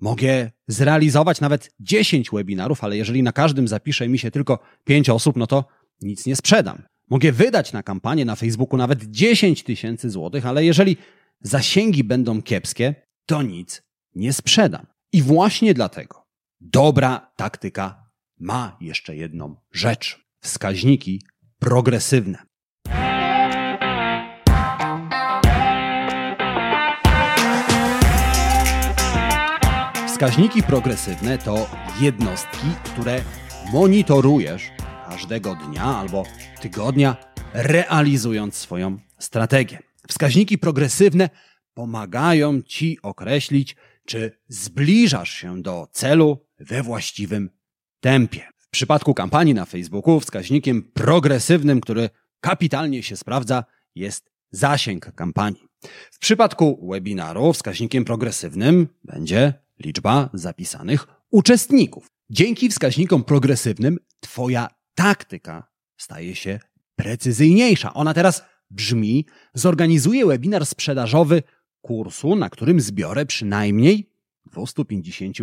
mogę 0.00 0.50
zrealizować 0.68 1.40
nawet 1.40 1.74
10 1.80 2.30
webinarów, 2.30 2.84
ale 2.84 2.96
jeżeli 2.96 3.22
na 3.22 3.32
każdym 3.32 3.68
zapisze 3.68 4.08
mi 4.08 4.18
się 4.18 4.30
tylko 4.30 4.58
5 4.84 5.10
osób, 5.10 5.36
no 5.36 5.46
to 5.46 5.64
nic 6.00 6.26
nie 6.26 6.36
sprzedam. 6.36 6.82
Mogę 7.10 7.32
wydać 7.32 7.72
na 7.72 7.82
kampanię 7.82 8.24
na 8.24 8.36
Facebooku 8.36 8.76
nawet 8.76 9.04
10 9.04 9.62
tysięcy 9.62 10.10
złotych, 10.10 10.46
ale 10.46 10.64
jeżeli 10.64 10.96
zasięgi 11.42 12.04
będą 12.04 12.42
kiepskie, 12.42 12.94
to 13.26 13.42
nic 13.42 13.82
nie 14.14 14.32
sprzedam. 14.32 14.86
I 15.12 15.22
właśnie 15.22 15.74
dlatego 15.74 16.26
dobra 16.60 17.32
taktyka 17.36 18.10
ma 18.40 18.76
jeszcze 18.80 19.16
jedną 19.16 19.56
rzecz. 19.72 20.26
Wskaźniki 20.40 21.22
progresywne. 21.58 22.38
Wskaźniki 30.08 30.62
progresywne 30.62 31.38
to 31.38 31.70
jednostki, 32.00 32.66
które 32.84 33.20
monitorujesz 33.72 34.70
każdego 35.08 35.54
dnia 35.54 35.84
albo 35.84 36.24
tygodnia, 36.60 37.16
realizując 37.54 38.54
swoją 38.56 38.98
strategię. 39.18 39.91
Wskaźniki 40.08 40.58
progresywne 40.58 41.30
pomagają 41.74 42.62
ci 42.62 42.98
określić, 43.02 43.76
czy 44.06 44.38
zbliżasz 44.48 45.30
się 45.30 45.62
do 45.62 45.88
celu 45.92 46.46
we 46.58 46.82
właściwym 46.82 47.50
tempie. 48.00 48.48
W 48.56 48.68
przypadku 48.70 49.14
kampanii 49.14 49.54
na 49.54 49.64
Facebooku 49.64 50.20
wskaźnikiem 50.20 50.82
progresywnym, 50.82 51.80
który 51.80 52.10
kapitalnie 52.40 53.02
się 53.02 53.16
sprawdza, 53.16 53.64
jest 53.94 54.30
zasięg 54.50 55.14
kampanii. 55.14 55.68
W 56.10 56.18
przypadku 56.18 56.88
webinaru 56.90 57.52
wskaźnikiem 57.52 58.04
progresywnym 58.04 58.88
będzie 59.04 59.54
liczba 59.78 60.30
zapisanych 60.34 61.06
uczestników. 61.30 62.06
Dzięki 62.30 62.68
wskaźnikom 62.68 63.24
progresywnym 63.24 63.98
Twoja 64.20 64.68
taktyka 64.94 65.68
staje 65.96 66.34
się 66.34 66.60
precyzyjniejsza. 66.96 67.94
Ona 67.94 68.14
teraz 68.14 68.42
brzmi: 68.72 69.26
zorganizuję 69.54 70.26
webinar 70.26 70.66
sprzedażowy 70.66 71.42
kursu, 71.80 72.36
na 72.36 72.50
którym 72.50 72.80
zbiorę 72.80 73.26
przynajmniej 73.26 74.10
250 74.46 75.36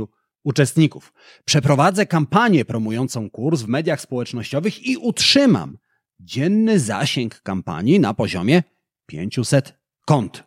uczestników. 0.44 1.14
Przeprowadzę 1.46 2.06
kampanię 2.06 2.66
promującą 2.66 3.30
kurs 3.30 3.62
w 3.62 3.68
mediach 3.68 4.02
społecznościowych 4.02 4.86
i 4.86 4.98
utrzymam 4.98 5.78
dzienny 6.20 6.80
zasięg 6.80 7.42
kampanii 7.42 8.00
na 8.00 8.14
poziomie 8.14 8.64
500 9.06 9.80
kont. 10.06 10.44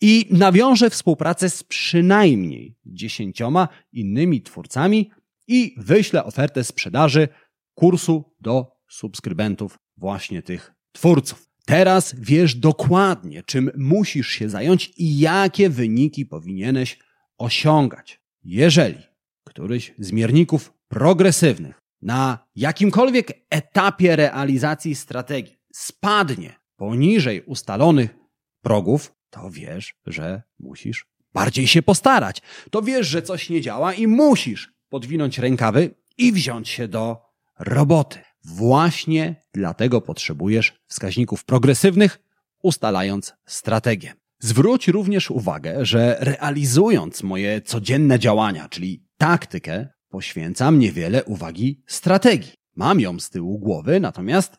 I 0.00 0.26
nawiążę 0.30 0.90
współpracę 0.90 1.50
z 1.50 1.64
przynajmniej 1.64 2.76
dziesięcioma 2.86 3.68
innymi 3.92 4.42
twórcami 4.42 5.10
i 5.46 5.74
wyślę 5.78 6.24
ofertę 6.24 6.64
sprzedaży 6.64 7.28
kursu 7.74 8.34
do 8.40 8.72
subskrybentów 8.88 9.78
właśnie 9.96 10.42
tych 10.42 10.74
twórców. 10.92 11.47
Teraz 11.68 12.14
wiesz 12.18 12.54
dokładnie, 12.54 13.42
czym 13.42 13.70
musisz 13.76 14.28
się 14.28 14.48
zająć 14.48 14.92
i 14.96 15.18
jakie 15.18 15.70
wyniki 15.70 16.26
powinieneś 16.26 16.98
osiągać. 17.38 18.20
Jeżeli 18.44 18.98
któryś 19.44 19.94
z 19.98 20.12
mierników 20.12 20.72
progresywnych 20.88 21.80
na 22.02 22.38
jakimkolwiek 22.56 23.32
etapie 23.50 24.16
realizacji 24.16 24.94
strategii 24.94 25.56
spadnie 25.72 26.54
poniżej 26.76 27.42
ustalonych 27.42 28.14
progów, 28.62 29.14
to 29.30 29.50
wiesz, 29.50 29.94
że 30.06 30.42
musisz 30.58 31.06
bardziej 31.32 31.66
się 31.66 31.82
postarać. 31.82 32.42
To 32.70 32.82
wiesz, 32.82 33.06
że 33.06 33.22
coś 33.22 33.50
nie 33.50 33.60
działa 33.60 33.94
i 33.94 34.06
musisz 34.06 34.72
podwinąć 34.88 35.38
rękawy 35.38 35.94
i 36.18 36.32
wziąć 36.32 36.68
się 36.68 36.88
do 36.88 37.22
roboty. 37.58 38.27
Właśnie 38.54 39.36
dlatego 39.54 40.00
potrzebujesz 40.00 40.74
wskaźników 40.86 41.44
progresywnych, 41.44 42.18
ustalając 42.62 43.34
strategię. 43.46 44.12
Zwróć 44.40 44.88
również 44.88 45.30
uwagę, 45.30 45.84
że 45.84 46.16
realizując 46.20 47.22
moje 47.22 47.62
codzienne 47.62 48.18
działania, 48.18 48.68
czyli 48.68 49.04
taktykę, 49.16 49.88
poświęcam 50.08 50.78
niewiele 50.78 51.24
uwagi 51.24 51.82
strategii. 51.86 52.52
Mam 52.76 53.00
ją 53.00 53.20
z 53.20 53.30
tyłu 53.30 53.58
głowy, 53.58 54.00
natomiast 54.00 54.56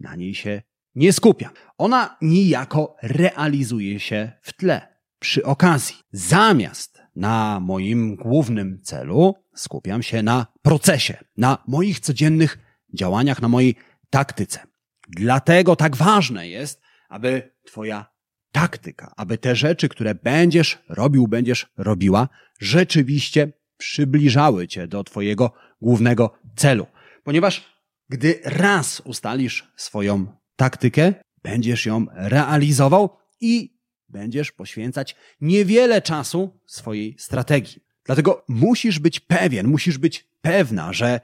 na 0.00 0.16
niej 0.16 0.34
się 0.34 0.62
nie 0.94 1.12
skupiam. 1.12 1.50
Ona 1.78 2.16
niejako 2.22 2.96
realizuje 3.02 4.00
się 4.00 4.32
w 4.42 4.52
tle, 4.52 4.96
przy 5.18 5.44
okazji. 5.44 5.96
Zamiast 6.12 7.02
na 7.16 7.60
moim 7.60 8.16
głównym 8.16 8.80
celu 8.82 9.34
skupiam 9.54 10.02
się 10.02 10.22
na 10.22 10.46
procesie, 10.62 11.24
na 11.36 11.58
moich 11.66 12.00
codziennych 12.00 12.58
działaniach, 12.94 13.42
na 13.42 13.48
mojej 13.48 13.74
taktyce. 14.10 14.60
Dlatego 15.08 15.76
tak 15.76 15.96
ważne 15.96 16.48
jest, 16.48 16.82
aby 17.08 17.50
Twoja 17.66 18.06
taktyka, 18.52 19.12
aby 19.16 19.38
te 19.38 19.56
rzeczy, 19.56 19.88
które 19.88 20.14
będziesz 20.14 20.78
robił, 20.88 21.28
będziesz 21.28 21.66
robiła, 21.76 22.28
rzeczywiście 22.60 23.52
przybliżały 23.76 24.68
Cię 24.68 24.88
do 24.88 25.04
Twojego 25.04 25.52
głównego 25.80 26.38
celu. 26.56 26.86
Ponieważ 27.24 27.80
gdy 28.08 28.40
raz 28.44 29.00
ustalisz 29.00 29.72
swoją 29.76 30.26
taktykę, 30.56 31.14
będziesz 31.42 31.86
ją 31.86 32.06
realizował 32.14 33.16
i 33.40 33.80
będziesz 34.08 34.52
poświęcać 34.52 35.16
niewiele 35.40 36.02
czasu 36.02 36.60
swojej 36.66 37.16
strategii. 37.18 37.82
Dlatego 38.04 38.44
musisz 38.48 38.98
być 38.98 39.20
pewien, 39.20 39.68
musisz 39.68 39.98
być 39.98 40.28
pewna, 40.40 40.92
że 40.92 41.20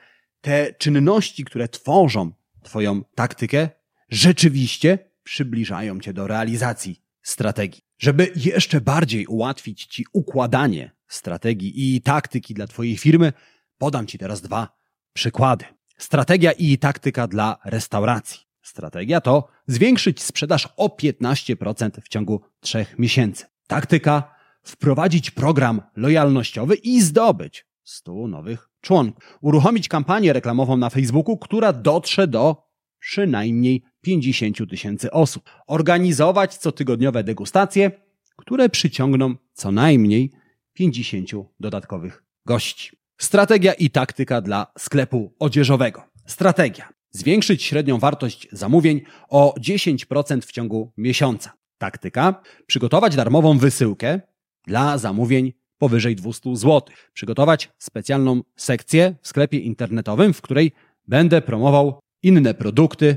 te 0.46 0.74
czynności, 0.78 1.44
które 1.44 1.68
tworzą 1.68 2.32
Twoją 2.62 3.02
taktykę, 3.14 3.68
rzeczywiście 4.10 4.98
przybliżają 5.22 6.00
Cię 6.00 6.12
do 6.12 6.26
realizacji 6.26 7.02
strategii. 7.22 7.82
Żeby 7.98 8.32
jeszcze 8.36 8.80
bardziej 8.80 9.26
ułatwić 9.26 9.86
Ci 9.86 10.04
układanie 10.12 10.90
strategii 11.08 11.96
i 11.96 12.00
taktyki 12.00 12.54
dla 12.54 12.66
Twojej 12.66 12.96
firmy, 12.96 13.32
podam 13.78 14.06
Ci 14.06 14.18
teraz 14.18 14.40
dwa 14.40 14.78
przykłady. 15.12 15.64
Strategia 15.98 16.52
i 16.52 16.78
taktyka 16.78 17.26
dla 17.26 17.58
restauracji. 17.64 18.40
Strategia 18.62 19.20
to 19.20 19.48
zwiększyć 19.66 20.22
sprzedaż 20.22 20.68
o 20.76 20.88
15% 20.88 21.90
w 22.02 22.08
ciągu 22.08 22.40
3 22.60 22.86
miesięcy. 22.98 23.44
Taktyka 23.66 24.34
wprowadzić 24.62 25.30
program 25.30 25.82
lojalnościowy 25.96 26.74
i 26.74 27.00
zdobyć 27.00 27.66
100 27.84 28.28
nowych 28.28 28.68
członków. 28.80 29.38
Uruchomić 29.40 29.88
kampanię 29.88 30.32
reklamową 30.32 30.76
na 30.76 30.90
Facebooku, 30.90 31.38
która 31.38 31.72
dotrze 31.72 32.26
do 32.26 32.66
przynajmniej 32.98 33.82
50 34.00 34.70
tysięcy 34.70 35.10
osób. 35.10 35.50
Organizować 35.66 36.58
cotygodniowe 36.58 37.24
degustacje, 37.24 37.90
które 38.36 38.68
przyciągną 38.68 39.34
co 39.52 39.72
najmniej 39.72 40.32
50 40.72 41.30
dodatkowych 41.60 42.24
gości. 42.46 42.90
Strategia 43.18 43.72
i 43.72 43.90
taktyka 43.90 44.40
dla 44.40 44.66
sklepu 44.78 45.34
odzieżowego. 45.38 46.02
Strategia. 46.26 46.88
Zwiększyć 47.10 47.62
średnią 47.62 47.98
wartość 47.98 48.48
zamówień 48.52 49.00
o 49.28 49.54
10% 49.60 50.40
w 50.40 50.52
ciągu 50.52 50.92
miesiąca. 50.96 51.52
Taktyka. 51.78 52.42
Przygotować 52.66 53.16
darmową 53.16 53.58
wysyłkę 53.58 54.20
dla 54.66 54.98
zamówień 54.98 55.52
powyżej 55.78 56.16
200 56.16 56.56
zł. 56.56 56.82
Przygotować 57.12 57.70
specjalną 57.78 58.42
sekcję 58.56 59.14
w 59.22 59.28
sklepie 59.28 59.58
internetowym, 59.58 60.32
w 60.32 60.42
której 60.42 60.72
będę 61.08 61.42
promował 61.42 62.00
inne 62.22 62.54
produkty 62.54 63.16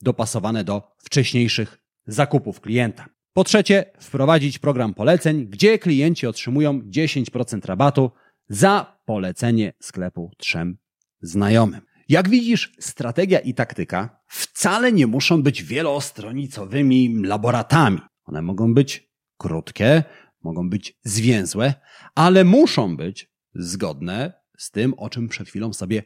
dopasowane 0.00 0.64
do 0.64 0.82
wcześniejszych 0.98 1.78
zakupów 2.06 2.60
klienta. 2.60 3.06
Po 3.32 3.44
trzecie, 3.44 3.84
wprowadzić 3.98 4.58
program 4.58 4.94
poleceń, 4.94 5.46
gdzie 5.46 5.78
klienci 5.78 6.26
otrzymują 6.26 6.80
10% 6.80 7.64
rabatu 7.64 8.10
za 8.48 8.98
polecenie 9.04 9.72
sklepu 9.80 10.30
trzem 10.38 10.78
znajomym. 11.22 11.80
Jak 12.08 12.28
widzisz, 12.28 12.72
strategia 12.80 13.38
i 13.38 13.54
taktyka 13.54 14.20
wcale 14.26 14.92
nie 14.92 15.06
muszą 15.06 15.42
być 15.42 15.62
wielostronicowymi 15.62 17.22
laboratami. 17.22 17.98
One 18.24 18.42
mogą 18.42 18.74
być 18.74 19.10
krótkie, 19.38 20.04
mogą 20.42 20.70
być 20.70 20.98
zwięzłe, 21.04 21.74
ale 22.14 22.44
muszą 22.44 22.96
być 22.96 23.30
zgodne 23.54 24.32
z 24.58 24.70
tym, 24.70 24.94
o 24.94 25.10
czym 25.10 25.28
przed 25.28 25.48
chwilą 25.48 25.72
sobie 25.72 26.02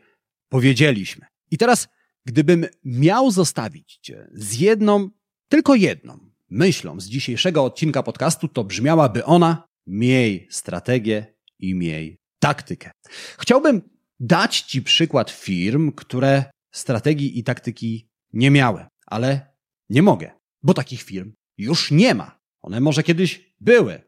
powiedzieliśmy. 0.48 1.26
I 1.50 1.58
teraz, 1.58 1.88
gdybym 2.26 2.66
miał 2.84 3.30
zostawić 3.30 3.98
Cię 4.02 4.28
z 4.32 4.60
jedną, 4.60 5.10
tylko 5.48 5.74
jedną 5.74 6.18
myślą 6.50 7.00
z 7.00 7.06
dzisiejszego 7.06 7.64
odcinka 7.64 8.02
podcastu, 8.02 8.48
to 8.48 8.64
brzmiałaby 8.64 9.24
ona: 9.24 9.68
miej 9.86 10.48
strategię 10.50 11.34
i 11.58 11.74
miej 11.74 12.18
taktykę. 12.38 12.90
Chciałbym 13.38 13.82
dać 14.20 14.60
Ci 14.60 14.82
przykład 14.82 15.30
firm, 15.30 15.92
które 15.92 16.44
strategii 16.72 17.38
i 17.38 17.44
taktyki 17.44 18.08
nie 18.32 18.50
miały, 18.50 18.86
ale 19.06 19.54
nie 19.88 20.02
mogę, 20.02 20.30
bo 20.62 20.74
takich 20.74 21.02
firm 21.02 21.32
już 21.58 21.90
nie 21.90 22.14
ma. 22.14 22.40
One 22.60 22.80
może 22.80 23.02
kiedyś 23.02 23.54
były, 23.60 24.02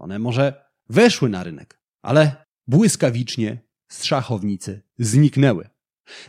one 0.00 0.18
może 0.18 0.64
weszły 0.88 1.28
na 1.28 1.44
rynek, 1.44 1.80
ale 2.02 2.44
błyskawicznie 2.66 3.62
z 3.88 4.04
szachownicy 4.04 4.82
zniknęły. 4.98 5.68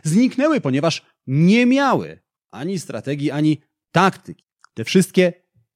Zniknęły, 0.02 0.60
ponieważ 0.60 1.06
nie 1.26 1.66
miały 1.66 2.22
ani 2.50 2.78
strategii, 2.78 3.30
ani 3.30 3.62
taktyki. 3.92 4.44
Te 4.74 4.84
wszystkie 4.84 5.32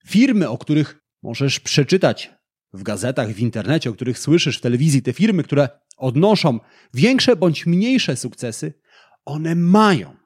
firmy, 0.07 0.49
o 0.49 0.59
których 0.59 1.01
możesz 1.23 1.61
przeczytać 1.61 2.31
w 2.73 2.83
gazetach, 2.83 3.29
w 3.29 3.39
internecie, 3.39 3.91
o 3.91 3.93
których 3.93 4.19
słyszysz 4.19 4.59
w 4.59 4.61
telewizji, 4.61 5.03
te 5.03 5.13
firmy, 5.13 5.43
które 5.43 5.69
odnoszą 5.97 6.61
większe 6.95 7.37
bądź 7.37 7.67
mniejsze 7.67 8.17
sukcesy, 8.17 8.73
one 9.25 9.55
mają 9.55 10.17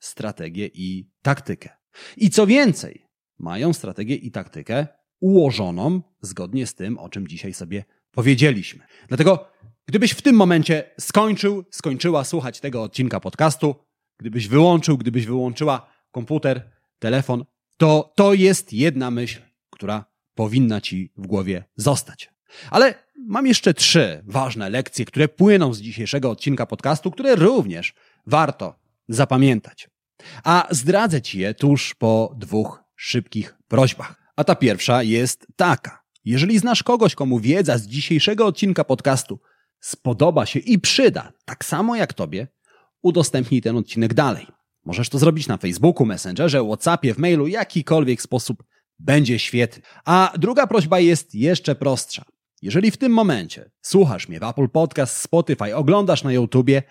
strategię 0.00 0.70
i 0.74 1.10
taktykę. 1.22 1.70
I 2.16 2.30
co 2.30 2.46
więcej, 2.46 3.06
mają 3.38 3.72
strategię 3.72 4.14
i 4.14 4.30
taktykę 4.30 4.86
ułożoną 5.20 6.02
zgodnie 6.20 6.66
z 6.66 6.74
tym, 6.74 6.98
o 6.98 7.08
czym 7.08 7.28
dzisiaj 7.28 7.54
sobie 7.54 7.84
powiedzieliśmy. 8.10 8.84
Dlatego, 9.08 9.48
gdybyś 9.86 10.12
w 10.12 10.22
tym 10.22 10.36
momencie 10.36 10.90
skończył, 11.00 11.64
skończyła 11.70 12.24
słuchać 12.24 12.60
tego 12.60 12.82
odcinka 12.82 13.20
podcastu, 13.20 13.74
gdybyś 14.18 14.48
wyłączył, 14.48 14.98
gdybyś 14.98 15.26
wyłączyła 15.26 15.90
komputer, 16.10 16.70
telefon, 16.98 17.44
to 17.76 18.12
to 18.16 18.34
jest 18.34 18.72
jedna 18.72 19.10
myśl, 19.10 19.40
która 19.70 20.04
powinna 20.34 20.80
ci 20.80 21.12
w 21.16 21.26
głowie 21.26 21.64
zostać. 21.76 22.30
Ale 22.70 22.94
mam 23.26 23.46
jeszcze 23.46 23.74
trzy 23.74 24.22
ważne 24.26 24.70
lekcje, 24.70 25.04
które 25.04 25.28
płyną 25.28 25.74
z 25.74 25.80
dzisiejszego 25.80 26.30
odcinka 26.30 26.66
podcastu, 26.66 27.10
które 27.10 27.36
również 27.36 27.94
warto 28.26 28.74
zapamiętać. 29.08 29.88
A 30.44 30.68
zdradzę 30.70 31.22
ci 31.22 31.38
je 31.38 31.54
tuż 31.54 31.94
po 31.94 32.34
dwóch 32.38 32.84
szybkich 32.96 33.56
prośbach. 33.68 34.19
A 34.36 34.44
ta 34.44 34.54
pierwsza 34.54 35.02
jest 35.02 35.46
taka. 35.56 36.02
Jeżeli 36.24 36.58
znasz 36.58 36.82
kogoś, 36.82 37.14
komu 37.14 37.40
wiedza 37.40 37.78
z 37.78 37.86
dzisiejszego 37.86 38.46
odcinka 38.46 38.84
podcastu 38.84 39.40
spodoba 39.80 40.46
się 40.46 40.58
i 40.58 40.78
przyda, 40.78 41.32
tak 41.44 41.64
samo 41.64 41.96
jak 41.96 42.12
tobie, 42.12 42.48
udostępnij 43.02 43.62
ten 43.62 43.76
odcinek 43.76 44.14
dalej. 44.14 44.46
Możesz 44.84 45.08
to 45.08 45.18
zrobić 45.18 45.48
na 45.48 45.56
Facebooku, 45.56 46.06
Messengerze, 46.06 46.64
Whatsappie, 46.64 47.14
w 47.14 47.18
mailu, 47.18 47.46
jakikolwiek 47.46 48.22
sposób 48.22 48.64
będzie 48.98 49.38
świetny. 49.38 49.82
A 50.04 50.32
druga 50.38 50.66
prośba 50.66 51.00
jest 51.00 51.34
jeszcze 51.34 51.74
prostsza. 51.74 52.24
Jeżeli 52.62 52.90
w 52.90 52.96
tym 52.96 53.12
momencie 53.12 53.70
słuchasz 53.82 54.28
mnie 54.28 54.40
w 54.40 54.42
Apple 54.42 54.68
Podcast, 54.68 55.16
Spotify, 55.16 55.76
oglądasz 55.76 56.24
na 56.24 56.32
YouTubie, 56.32 56.82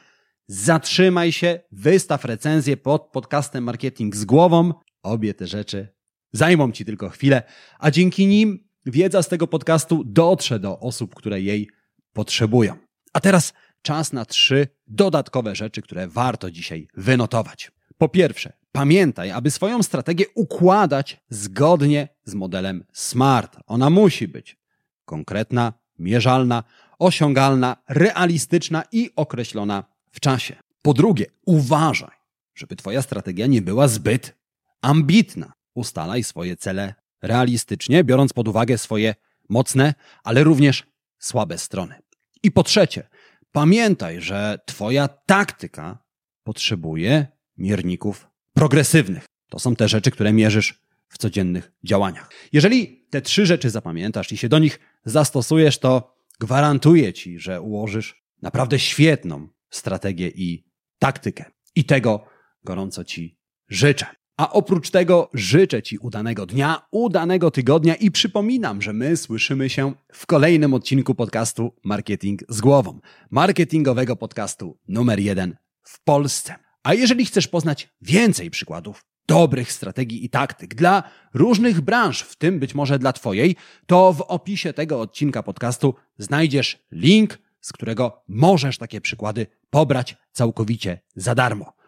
zatrzymaj 0.47 1.31
się, 1.31 1.59
wystaw 1.71 2.25
recenzję 2.25 2.77
pod 2.77 3.11
podcastem 3.11 3.63
Marketing 3.63 4.15
z 4.15 4.25
głową. 4.25 4.73
Obie 5.03 5.33
te 5.33 5.47
rzeczy 5.47 5.98
zajmą 6.31 6.71
Ci 6.71 6.85
tylko 6.85 7.09
chwilę, 7.09 7.43
a 7.79 7.91
dzięki 7.91 8.27
nim 8.27 8.69
wiedza 8.85 9.23
z 9.23 9.27
tego 9.27 9.47
podcastu 9.47 10.03
dotrze 10.03 10.59
do 10.59 10.79
osób, 10.79 11.15
które 11.15 11.41
jej 11.41 11.69
potrzebują. 12.13 12.75
A 13.13 13.19
teraz 13.19 13.53
czas 13.81 14.13
na 14.13 14.25
trzy 14.25 14.67
dodatkowe 14.87 15.55
rzeczy, 15.55 15.81
które 15.81 16.07
warto 16.07 16.51
dzisiaj 16.51 16.87
wynotować. 16.93 17.71
Po 17.97 18.09
pierwsze, 18.09 18.53
pamiętaj, 18.71 19.31
aby 19.31 19.51
swoją 19.51 19.83
strategię 19.83 20.25
układać 20.35 21.21
zgodnie 21.29 22.07
z 22.23 22.33
modelem 22.33 22.83
SMART. 22.93 23.57
Ona 23.65 23.89
musi 23.89 24.27
być 24.27 24.57
konkretna, 25.05 25.73
mierzalna, 25.99 26.63
osiągalna, 26.99 27.77
realistyczna 27.89 28.83
i 28.91 29.09
określona 29.15 29.83
w 30.11 30.19
czasie. 30.19 30.55
Po 30.81 30.93
drugie, 30.93 31.25
uważaj, 31.45 32.17
żeby 32.55 32.75
Twoja 32.75 33.01
strategia 33.01 33.47
nie 33.47 33.61
była 33.61 33.87
zbyt 33.87 34.37
ambitna. 34.81 35.53
Ustalaj 35.73 36.23
swoje 36.23 36.57
cele 36.57 36.93
realistycznie, 37.21 38.03
biorąc 38.03 38.33
pod 38.33 38.47
uwagę 38.47 38.77
swoje 38.77 39.15
mocne, 39.49 39.93
ale 40.23 40.43
również 40.43 40.83
słabe 41.19 41.57
strony. 41.57 41.95
I 42.43 42.51
po 42.51 42.63
trzecie, 42.63 43.07
pamiętaj, 43.51 44.21
że 44.21 44.59
Twoja 44.65 45.07
taktyka 45.07 46.03
potrzebuje 46.43 47.27
mierników 47.57 48.27
progresywnych. 48.53 49.25
To 49.49 49.59
są 49.59 49.75
te 49.75 49.87
rzeczy, 49.87 50.11
które 50.11 50.33
mierzysz 50.33 50.81
w 51.09 51.17
codziennych 51.17 51.71
działaniach. 51.83 52.29
Jeżeli 52.53 53.05
te 53.09 53.21
trzy 53.21 53.45
rzeczy 53.45 53.69
zapamiętasz 53.69 54.31
i 54.31 54.37
się 54.37 54.49
do 54.49 54.59
nich 54.59 54.79
zastosujesz, 55.05 55.77
to 55.77 56.15
gwarantuję 56.39 57.13
Ci, 57.13 57.39
że 57.39 57.61
ułożysz 57.61 58.23
naprawdę 58.41 58.79
świetną 58.79 59.47
strategię 59.69 60.27
i 60.27 60.65
taktykę. 60.99 61.45
I 61.75 61.85
tego 61.85 62.25
gorąco 62.63 63.03
Ci 63.03 63.39
życzę. 63.67 64.18
A 64.39 64.51
oprócz 64.51 64.89
tego 64.89 65.29
życzę 65.33 65.83
Ci 65.83 65.97
udanego 65.97 66.45
dnia, 66.45 66.81
udanego 66.91 67.51
tygodnia 67.51 67.95
i 67.95 68.11
przypominam, 68.11 68.81
że 68.81 68.93
my 68.93 69.17
słyszymy 69.17 69.69
się 69.69 69.93
w 70.13 70.25
kolejnym 70.25 70.73
odcinku 70.73 71.15
podcastu 71.15 71.73
Marketing 71.83 72.41
z 72.49 72.61
głową. 72.61 72.99
Marketingowego 73.29 74.15
podcastu 74.15 74.77
numer 74.87 75.19
jeden 75.19 75.55
w 75.83 76.03
Polsce. 76.03 76.55
A 76.83 76.93
jeżeli 76.93 77.25
chcesz 77.25 77.47
poznać 77.47 77.89
więcej 78.01 78.49
przykładów 78.49 79.05
dobrych 79.27 79.71
strategii 79.71 80.25
i 80.25 80.29
taktyk 80.29 80.75
dla 80.75 81.03
różnych 81.33 81.81
branż, 81.81 82.21
w 82.21 82.35
tym 82.35 82.59
być 82.59 82.75
może 82.75 82.99
dla 82.99 83.13
Twojej, 83.13 83.55
to 83.85 84.13
w 84.13 84.21
opisie 84.21 84.73
tego 84.73 85.01
odcinka 85.01 85.43
podcastu 85.43 85.95
znajdziesz 86.17 86.85
link, 86.91 87.39
z 87.61 87.73
którego 87.73 88.23
możesz 88.27 88.77
takie 88.77 89.01
przykłady 89.01 89.47
pobrać 89.69 90.17
całkowicie 90.31 90.99
za 91.15 91.35
darmo. 91.35 91.78